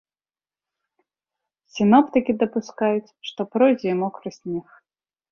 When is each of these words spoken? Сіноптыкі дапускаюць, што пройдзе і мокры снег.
Сіноптыкі 1.75 2.31
дапускаюць, 2.43 3.13
што 3.31 3.41
пройдзе 3.57 3.87
і 3.91 3.99
мокры 4.01 4.29
снег. 4.39 4.65